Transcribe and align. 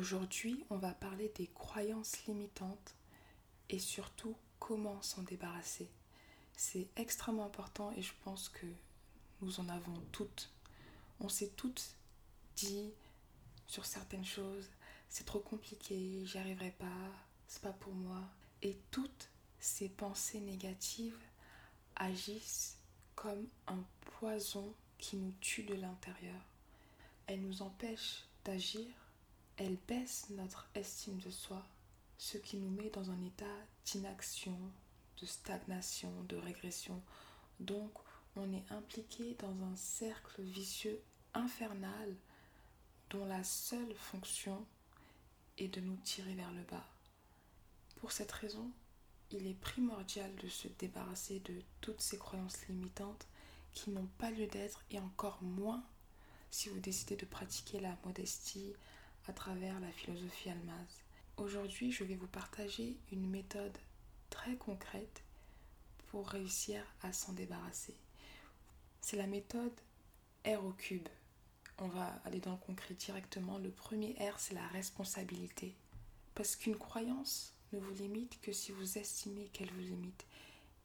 Aujourd'hui, 0.00 0.64
on 0.70 0.78
va 0.78 0.94
parler 0.94 1.30
des 1.36 1.46
croyances 1.48 2.24
limitantes 2.24 2.94
et 3.68 3.78
surtout 3.78 4.34
comment 4.58 5.02
s'en 5.02 5.22
débarrasser. 5.22 5.90
C'est 6.56 6.88
extrêmement 6.96 7.44
important 7.44 7.92
et 7.94 8.00
je 8.00 8.14
pense 8.24 8.48
que 8.48 8.64
nous 9.42 9.60
en 9.60 9.68
avons 9.68 9.92
toutes. 10.10 10.54
On 11.20 11.28
s'est 11.28 11.50
toutes 11.54 11.96
dit 12.56 12.94
sur 13.66 13.84
certaines 13.84 14.24
choses, 14.24 14.70
c'est 15.10 15.26
trop 15.26 15.40
compliqué, 15.40 16.22
j'y 16.24 16.38
arriverai 16.38 16.70
pas, 16.78 17.12
c'est 17.46 17.60
pas 17.60 17.74
pour 17.74 17.92
moi. 17.92 18.22
Et 18.62 18.78
toutes 18.90 19.28
ces 19.58 19.90
pensées 19.90 20.40
négatives 20.40 21.20
agissent 21.96 22.78
comme 23.16 23.46
un 23.66 23.84
poison 24.18 24.72
qui 24.96 25.18
nous 25.18 25.34
tue 25.42 25.64
de 25.64 25.74
l'intérieur. 25.74 26.40
Elles 27.26 27.42
nous 27.42 27.60
empêchent 27.60 28.24
d'agir, 28.46 28.86
elles 29.60 29.78
baissent 29.86 30.30
notre 30.30 30.66
estime 30.74 31.18
de 31.18 31.30
soi, 31.30 31.62
ce 32.16 32.38
qui 32.38 32.56
nous 32.56 32.70
met 32.70 32.88
dans 32.88 33.10
un 33.10 33.22
état 33.22 33.44
d'inaction, 33.84 34.58
de 35.20 35.26
stagnation, 35.26 36.10
de 36.30 36.36
régression. 36.36 37.02
Donc, 37.60 37.92
on 38.36 38.50
est 38.54 38.64
impliqué 38.72 39.36
dans 39.38 39.54
un 39.64 39.76
cercle 39.76 40.40
vicieux 40.40 40.98
infernal 41.34 42.16
dont 43.10 43.26
la 43.26 43.44
seule 43.44 43.94
fonction 43.94 44.64
est 45.58 45.68
de 45.68 45.82
nous 45.82 45.96
tirer 45.96 46.34
vers 46.34 46.52
le 46.52 46.62
bas. 46.62 46.88
Pour 47.96 48.12
cette 48.12 48.32
raison, 48.32 48.70
il 49.30 49.46
est 49.46 49.60
primordial 49.60 50.34
de 50.36 50.48
se 50.48 50.68
débarrasser 50.78 51.40
de 51.40 51.60
toutes 51.82 52.00
ces 52.00 52.16
croyances 52.16 52.66
limitantes 52.66 53.26
qui 53.74 53.90
n'ont 53.90 54.08
pas 54.16 54.30
lieu 54.30 54.46
d'être 54.46 54.82
et 54.90 54.98
encore 54.98 55.42
moins 55.42 55.84
si 56.50 56.70
vous 56.70 56.80
décidez 56.80 57.16
de 57.16 57.26
pratiquer 57.26 57.78
la 57.78 57.94
modestie 58.06 58.72
à 59.30 59.32
travers 59.32 59.78
la 59.78 59.92
philosophie 59.92 60.50
almaz. 60.50 61.04
Aujourd'hui, 61.36 61.92
je 61.92 62.02
vais 62.02 62.16
vous 62.16 62.26
partager 62.26 62.96
une 63.12 63.30
méthode 63.30 63.78
très 64.28 64.56
concrète 64.56 65.22
pour 66.08 66.26
réussir 66.26 66.82
à 67.04 67.12
s'en 67.12 67.32
débarrasser. 67.32 67.94
C'est 69.00 69.16
la 69.16 69.28
méthode 69.28 69.80
R 70.44 70.64
au 70.64 70.72
cube. 70.72 71.08
On 71.78 71.86
va 71.86 72.20
aller 72.24 72.40
dans 72.40 72.50
le 72.50 72.56
concret 72.56 72.94
directement. 72.94 73.58
Le 73.58 73.70
premier 73.70 74.14
R, 74.14 74.40
c'est 74.40 74.54
la 74.54 74.66
responsabilité. 74.66 75.76
Parce 76.34 76.56
qu'une 76.56 76.76
croyance 76.76 77.54
ne 77.72 77.78
vous 77.78 77.94
limite 77.94 78.40
que 78.40 78.50
si 78.50 78.72
vous 78.72 78.98
estimez 78.98 79.46
qu'elle 79.52 79.70
vous 79.70 79.78
limite. 79.78 80.26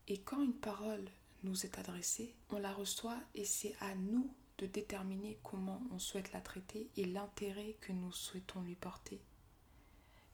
Et 0.08 0.20
quand 0.20 0.44
une 0.44 0.54
parole 0.54 1.06
nous 1.42 1.66
est 1.66 1.80
adressée, 1.80 2.36
on 2.52 2.60
la 2.60 2.74
reçoit 2.74 3.18
et 3.34 3.44
c'est 3.44 3.76
à 3.80 3.96
nous 3.96 4.32
de 4.58 4.66
déterminer 4.66 5.38
comment 5.44 5.82
on 5.92 6.00
souhaite 6.00 6.32
la 6.32 6.42
traiter 6.42 6.90
et 6.98 7.06
l'intérêt 7.06 7.76
que 7.82 7.92
nous 7.92 8.12
souhaitons 8.12 8.62
lui 8.62 8.76
porter. 8.76 9.20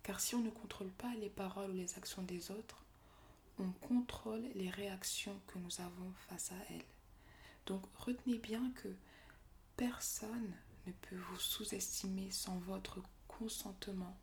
Car 0.03 0.19
si 0.19 0.35
on 0.35 0.41
ne 0.41 0.49
contrôle 0.49 0.91
pas 0.91 1.13
les 1.15 1.29
paroles 1.29 1.71
ou 1.71 1.75
les 1.75 1.97
actions 1.97 2.23
des 2.23 2.51
autres, 2.51 2.83
on 3.59 3.71
contrôle 3.71 4.43
les 4.55 4.69
réactions 4.69 5.39
que 5.47 5.59
nous 5.59 5.81
avons 5.81 6.11
face 6.27 6.51
à 6.51 6.73
elles. 6.73 6.85
Donc 7.65 7.83
retenez 7.95 8.39
bien 8.39 8.71
que 8.71 8.89
personne 9.77 10.53
ne 10.87 10.91
peut 10.91 11.17
vous 11.17 11.39
sous-estimer 11.39 12.31
sans 12.31 12.57
votre 12.59 12.99
consentement. 13.27 14.17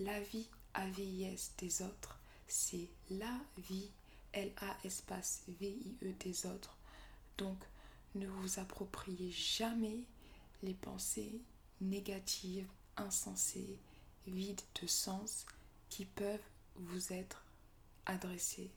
La 0.00 0.20
vie 0.20 0.48
AVIS 0.74 1.52
des 1.58 1.82
autres, 1.82 2.18
c'est 2.48 2.88
la 3.10 3.38
vie 3.58 3.90
L-A 4.32 4.76
espace 4.84 5.44
V-I-E 5.60 6.12
des 6.18 6.46
autres. 6.46 6.76
Donc 7.38 7.58
ne 8.14 8.26
vous 8.26 8.58
appropriez 8.58 9.30
jamais 9.30 10.04
les 10.62 10.74
pensées 10.74 11.40
négatives, 11.80 12.68
insensées, 12.96 13.78
vides 14.26 14.62
de 14.80 14.86
sens 14.86 15.46
qui 15.88 16.04
peuvent 16.04 16.38
vous 16.76 17.12
être 17.12 17.44
adressées. 18.06 18.70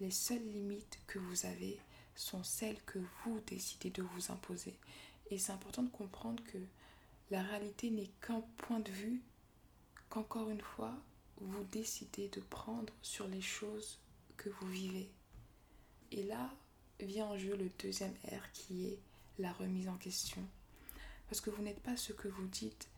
Les 0.00 0.10
seules 0.10 0.46
limites 0.46 0.98
que 1.06 1.18
vous 1.18 1.46
avez 1.46 1.78
sont 2.14 2.42
celles 2.42 2.82
que 2.84 2.98
vous 3.24 3.40
décidez 3.46 3.90
de 3.90 4.02
vous 4.02 4.32
imposer. 4.32 4.78
Et 5.30 5.38
c'est 5.38 5.52
important 5.52 5.82
de 5.82 5.90
comprendre 5.90 6.42
que 6.44 6.58
la 7.30 7.42
réalité 7.42 7.90
n'est 7.90 8.10
qu'un 8.20 8.40
point 8.56 8.80
de 8.80 8.90
vue 8.90 9.22
qu'encore 10.08 10.50
une 10.50 10.60
fois, 10.60 10.94
vous 11.36 11.64
décidez 11.64 12.28
de 12.28 12.40
prendre 12.40 12.92
sur 13.00 13.28
les 13.28 13.40
choses 13.40 13.98
que 14.36 14.50
vous 14.50 14.68
vivez. 14.68 15.08
Et 16.10 16.24
là 16.24 16.50
vient 17.04 17.26
en 17.26 17.38
jeu 17.38 17.56
le 17.56 17.70
deuxième 17.82 18.14
R 18.24 18.50
qui 18.52 18.86
est 18.86 18.98
la 19.38 19.52
remise 19.52 19.88
en 19.88 19.96
question. 19.96 20.42
Parce 21.28 21.40
que 21.40 21.50
vous 21.50 21.62
n'êtes 21.62 21.80
pas 21.80 21.96
ce 21.96 22.12
que 22.12 22.28
vous 22.28 22.46
dites 22.46 22.88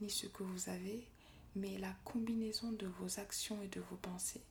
ni 0.00 0.10
ce 0.10 0.26
que 0.26 0.42
vous 0.42 0.68
avez, 0.68 1.06
mais 1.54 1.78
la 1.78 1.94
combinaison 2.04 2.72
de 2.72 2.86
vos 2.86 3.20
actions 3.20 3.62
et 3.62 3.68
de 3.68 3.80
vos 3.80 3.96
pensées. 3.96 4.42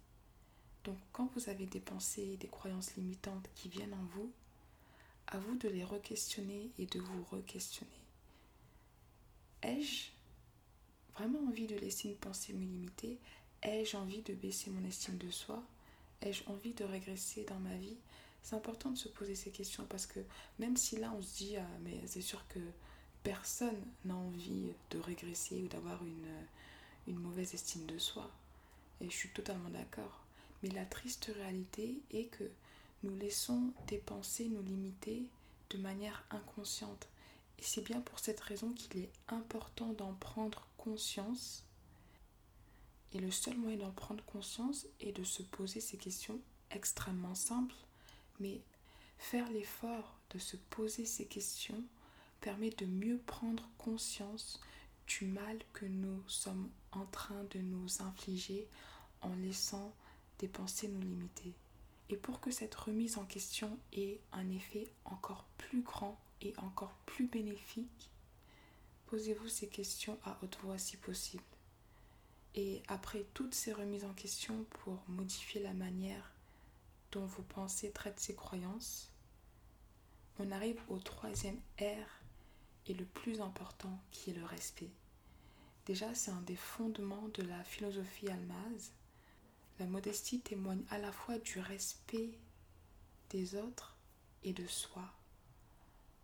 Donc 0.84 0.98
quand 1.12 1.30
vous 1.36 1.50
avez 1.50 1.66
des 1.66 1.80
pensées 1.80 2.30
et 2.34 2.38
des 2.38 2.48
croyances 2.48 2.96
limitantes 2.96 3.50
qui 3.56 3.70
viennent 3.70 3.94
en 3.94 4.06
vous, 4.16 4.32
à 5.28 5.38
vous 5.38 5.56
de 5.56 5.70
les 5.70 5.84
re-questionner 5.84 6.72
et 6.78 6.86
de 6.86 7.00
vous 7.00 7.24
re-questionner. 7.32 7.92
Ai-je 9.62 10.12
vraiment 11.16 11.40
envie 11.48 11.68
de 11.68 11.76
laisser 11.76 12.10
une 12.10 12.18
pensée 12.18 12.54
me 12.54 12.60
limiter 12.60 13.20
Ai-je 13.62 13.96
envie 13.96 14.22
de 14.22 14.34
baisser 14.34 14.70
mon 14.72 14.86
estime 14.86 15.18
de 15.18 15.32
soi? 15.32 15.64
Ai-je 16.22 16.44
envie 16.48 16.74
de 16.74 16.84
régresser 16.84 17.46
dans 17.46 17.60
ma 17.60 17.76
vie? 17.78 17.96
C'est 18.44 18.56
important 18.56 18.92
de 18.92 18.98
se 18.98 19.08
poser 19.08 19.36
ces 19.36 19.52
questions 19.52 19.86
parce 19.90 20.06
que 20.06 20.20
même 20.60 20.78
si 20.78 20.98
là 20.98 21.14
on 21.18 21.22
se 21.22 21.38
dit 21.38 21.56
ah, 21.58 21.68
mais 21.82 22.00
c'est 22.06 22.22
sûr 22.22 22.46
que 22.50 22.60
personne 23.24 23.82
n'a 24.04 24.16
envie 24.16 24.74
de 24.92 25.00
régresser 25.00 25.64
ou 25.64 25.68
d'avoir 25.70 26.04
une, 26.04 26.28
une 27.08 27.20
mauvaise 27.20 27.54
estime 27.54 27.86
de 27.86 27.98
soi. 27.98 28.30
Et 29.02 29.10
je 29.10 29.16
suis 29.16 29.30
totalement 29.30 29.70
d'accord. 29.70 30.24
Mais 30.62 30.70
la 30.70 30.86
triste 30.86 31.32
réalité 31.36 32.02
est 32.12 32.26
que 32.26 32.50
nous 33.04 33.16
laissons 33.16 33.74
des 33.88 33.98
pensées 33.98 34.50
nous 34.50 34.62
limiter 34.62 35.24
de 35.70 35.78
manière 35.78 36.24
inconsciente. 36.30 37.08
Et 37.60 37.64
c'est 37.64 37.82
bien 37.82 38.02
pour 38.02 38.20
cette 38.20 38.40
raison 38.40 38.72
qu'il 38.74 39.02
est 39.02 39.12
important 39.30 39.94
d'en 39.94 40.14
prendre 40.14 40.68
conscience. 40.78 41.64
Et 43.14 43.20
le 43.20 43.32
seul 43.32 43.58
moyen 43.58 43.78
d'en 43.78 43.92
prendre 43.92 44.24
conscience 44.26 44.86
est 45.00 45.12
de 45.12 45.24
se 45.24 45.44
poser 45.44 45.80
ces 45.80 45.98
questions 45.98 46.40
extrêmement 46.72 47.36
simples. 47.36 47.76
Mais 48.40 48.62
faire 49.18 49.50
l'effort 49.52 50.18
de 50.32 50.40
se 50.40 50.58
poser 50.58 51.06
ces 51.06 51.26
questions 51.26 51.84
permet 52.42 52.72
de 52.72 52.86
mieux 52.86 53.20
prendre 53.20 53.70
conscience 53.78 54.60
du 55.08 55.26
mal 55.26 55.60
que 55.74 55.86
nous 55.86 56.22
sommes 56.28 56.70
en 56.92 57.06
train 57.06 57.44
de 57.52 57.60
nous 57.60 58.02
infliger 58.02 58.68
en 59.22 59.34
laissant 59.36 59.94
des 60.40 60.48
pensées 60.48 60.88
nous 60.88 61.02
limiter. 61.02 61.54
Et 62.10 62.18
pour 62.18 62.40
que 62.40 62.52
cette 62.52 62.76
remise 62.76 63.18
en 63.18 63.26
question 63.26 63.78
ait 63.94 64.20
un 64.32 64.50
effet 64.50 64.92
encore 65.06 65.46
plus 65.58 65.82
grand 65.82 66.20
et 66.42 66.54
encore 66.58 66.94
plus 67.06 67.28
bénéfique, 67.28 68.12
posez-vous 69.08 69.48
ces 69.48 69.68
questions 69.68 70.20
à 70.24 70.38
haute 70.42 70.58
voix 70.64 70.78
si 70.78 70.98
possible. 70.98 71.44
Et 72.56 72.84
après 72.88 73.26
toutes 73.34 73.56
ces 73.56 73.74
remises 73.74 74.06
en 74.06 74.14
question 74.14 74.66
pour 74.70 75.02
modifier 75.08 75.62
la 75.62 75.74
manière 75.74 76.33
dont 77.14 77.26
vos 77.26 77.44
pensées 77.44 77.92
traitent 77.92 78.20
ces 78.20 78.36
croyances, 78.36 79.12
on 80.40 80.52
arrive 80.52 80.82
au 80.90 80.98
troisième 80.98 81.60
R 81.80 82.08
et 82.88 82.94
le 82.94 83.06
plus 83.06 83.40
important 83.40 84.00
qui 84.12 84.32
est 84.32 84.34
le 84.34 84.44
respect. 84.44 84.90
Déjà, 85.86 86.14
c'est 86.16 86.32
un 86.32 86.42
des 86.42 86.56
fondements 86.56 87.30
de 87.36 87.44
la 87.44 87.64
philosophie 87.64 88.30
almaz 88.30 88.92
la 89.80 89.86
modestie 89.86 90.40
témoigne 90.40 90.84
à 90.90 90.98
la 90.98 91.12
fois 91.12 91.38
du 91.40 91.60
respect 91.60 92.30
des 93.30 93.56
autres 93.56 93.96
et 94.44 94.54
de 94.54 94.68
soi. 94.68 95.04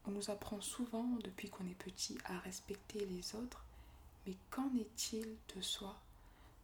On 0.06 0.12
nous 0.12 0.30
apprend 0.30 0.62
souvent 0.62 1.18
depuis 1.24 1.50
qu'on 1.50 1.66
est 1.66 1.76
petit 1.76 2.18
à 2.26 2.40
respecter 2.40 3.06
les 3.06 3.36
autres, 3.36 3.66
mais 4.26 4.36
qu'en 4.50 4.72
est-il 4.76 5.36
de 5.56 5.62
soi? 5.62 6.00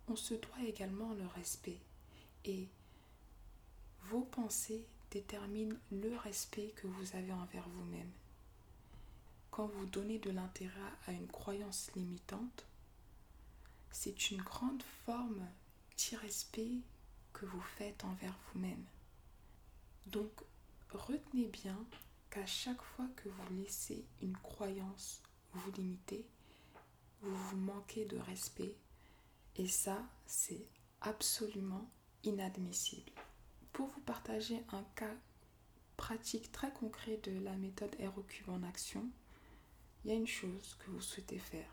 On 0.08 0.16
se 0.16 0.36
doit 0.36 0.64
également 0.66 1.14
le 1.14 1.26
respect 1.28 1.80
et 2.44 2.68
vos 4.10 4.22
pensées 4.22 4.86
déterminent 5.12 5.76
le 5.92 6.16
respect 6.18 6.74
que 6.76 6.88
vous 6.88 7.16
avez 7.16 7.32
envers 7.32 7.68
vous-même. 7.70 8.12
Quand 9.52 9.68
vous 9.68 9.86
donnez 9.86 10.20
de 10.20 10.32
l'intérêt 10.32 10.92
à 11.08 11.12
une 11.12 11.28
croyance 11.28 11.92
limitante, 11.96 12.66
c'est 13.92 14.32
une 14.32 14.42
grande 14.42 14.84
forme 15.06 15.48
respect 16.14 16.82
que 17.34 17.46
vous 17.46 17.62
faites 17.62 18.04
envers 18.04 18.38
vous-même. 18.54 18.84
Donc, 20.08 20.32
retenez 20.92 21.48
bien 21.48 21.78
qu'à 22.30 22.46
chaque 22.46 22.82
fois 22.82 23.08
que 23.16 23.30
vous 23.30 23.54
laissez 23.56 24.06
une 24.22 24.38
croyance 24.38 25.22
vous 25.54 25.72
limiter, 25.72 26.26
vous 27.22 27.36
vous 27.36 27.58
manquez 27.58 28.06
de 28.06 28.18
respect. 28.18 28.76
Et 29.56 29.68
ça, 29.68 30.04
c'est 30.26 30.68
absolument 31.02 31.90
inadmissible. 32.24 33.12
Pour 33.76 33.88
vous 33.88 34.00
partager 34.00 34.64
un 34.72 34.86
cas 34.96 35.14
pratique 35.98 36.50
très 36.54 36.72
concret 36.72 37.20
de 37.24 37.38
la 37.44 37.52
méthode 37.58 37.94
ROQ 38.00 38.46
en 38.48 38.64
action, 38.64 39.06
il 40.04 40.12
y 40.12 40.14
a 40.14 40.18
une 40.18 40.26
chose 40.26 40.78
que 40.80 40.92
vous 40.92 41.02
souhaitez 41.02 41.40
faire. 41.40 41.68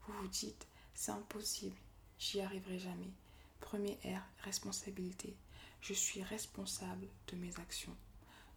vous 0.00 0.14
vous 0.14 0.26
dites 0.26 0.66
c'est 0.94 1.12
impossible, 1.12 1.76
j'y 2.18 2.40
arriverai 2.40 2.80
jamais. 2.80 3.12
Premier 3.60 3.96
R, 4.04 4.20
responsabilité. 4.42 5.36
Je 5.80 5.94
suis 5.94 6.24
responsable 6.24 7.06
de 7.28 7.36
mes 7.36 7.56
actions. 7.60 7.96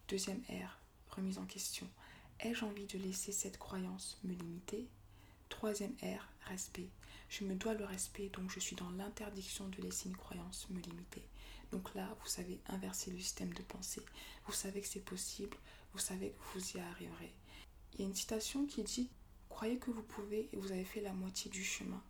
Deuxième 0.08 0.42
R, 0.48 0.76
remise 1.10 1.38
en 1.38 1.46
question. 1.46 1.86
Ai-je 2.40 2.64
envie 2.64 2.86
de 2.86 2.98
laisser 2.98 3.30
cette 3.30 3.58
croyance 3.58 4.18
me 4.24 4.34
limiter? 4.34 4.88
Troisième 5.50 5.94
R, 6.02 6.26
respect. 6.48 6.88
Je 7.28 7.44
me 7.44 7.54
dois 7.54 7.74
le 7.74 7.84
respect, 7.84 8.28
donc 8.30 8.50
je 8.50 8.58
suis 8.58 8.74
dans 8.74 8.90
l'interdiction 8.90 9.68
de 9.68 9.82
laisser 9.82 10.08
une 10.08 10.16
croyance 10.16 10.68
me 10.70 10.80
limiter. 10.80 11.22
Donc 11.72 11.94
là, 11.94 12.16
vous 12.20 12.28
savez 12.28 12.60
inverser 12.66 13.10
le 13.10 13.18
système 13.18 13.52
de 13.52 13.62
pensée. 13.62 14.02
Vous 14.46 14.52
savez 14.52 14.80
que 14.80 14.88
c'est 14.88 15.04
possible, 15.04 15.56
vous 15.92 15.98
savez 15.98 16.30
que 16.30 16.58
vous 16.58 16.76
y 16.76 16.80
arriverez. 16.80 17.34
Il 17.92 18.00
y 18.00 18.02
a 18.04 18.06
une 18.06 18.14
citation 18.14 18.66
qui 18.66 18.82
dit 18.82 19.10
Croyez 19.48 19.78
que 19.78 19.90
vous 19.90 20.02
pouvez 20.02 20.48
et 20.52 20.56
vous 20.56 20.72
avez 20.72 20.84
fait 20.84 21.00
la 21.00 21.12
moitié 21.12 21.50
du 21.50 21.64
chemin. 21.64 22.02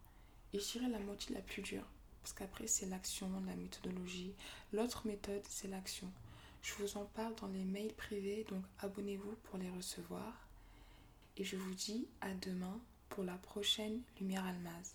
Et 0.53 0.61
je 0.61 0.79
la 0.79 0.99
moitié 0.99 1.35
la 1.35 1.41
plus 1.41 1.63
dure. 1.63 1.87
Parce 2.23 2.33
qu'après, 2.33 2.67
c'est 2.67 2.87
l'action, 2.87 3.31
la 3.47 3.57
méthodologie. 3.57 4.35
L'autre 4.73 5.07
méthode, 5.07 5.43
c'est 5.49 5.69
l'action. 5.69 6.11
Je 6.63 6.75
vous 6.75 6.97
en 6.97 7.05
parle 7.05 7.35
dans 7.37 7.47
les 7.47 7.65
mails 7.65 7.95
privés, 7.95 8.45
donc 8.51 8.65
abonnez-vous 8.81 9.37
pour 9.45 9.59
les 9.59 9.71
recevoir. 9.71 10.47
Et 11.37 11.45
je 11.45 11.57
vous 11.57 11.75
dis 11.75 12.07
à 12.21 12.35
demain 12.35 12.79
pour 13.09 13.25
la 13.25 13.37
prochaine 13.39 14.03
Lumière 14.21 14.45
Almaz. 14.45 14.95